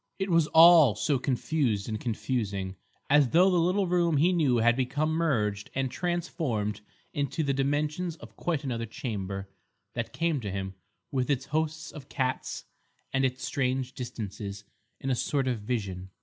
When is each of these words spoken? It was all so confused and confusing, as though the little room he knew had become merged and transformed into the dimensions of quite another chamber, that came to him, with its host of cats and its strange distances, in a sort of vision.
It 0.17 0.31
was 0.31 0.47
all 0.47 0.95
so 0.95 1.19
confused 1.19 1.87
and 1.87 1.99
confusing, 1.99 2.75
as 3.07 3.29
though 3.29 3.51
the 3.51 3.59
little 3.59 3.85
room 3.85 4.17
he 4.17 4.33
knew 4.33 4.57
had 4.57 4.75
become 4.75 5.11
merged 5.11 5.69
and 5.75 5.91
transformed 5.91 6.81
into 7.13 7.43
the 7.43 7.53
dimensions 7.53 8.15
of 8.15 8.35
quite 8.35 8.63
another 8.63 8.87
chamber, 8.87 9.47
that 9.93 10.11
came 10.11 10.39
to 10.41 10.49
him, 10.49 10.73
with 11.11 11.29
its 11.29 11.45
host 11.45 11.93
of 11.93 12.09
cats 12.09 12.65
and 13.13 13.23
its 13.23 13.45
strange 13.45 13.93
distances, 13.93 14.63
in 14.99 15.11
a 15.11 15.15
sort 15.15 15.47
of 15.47 15.59
vision. 15.59 16.09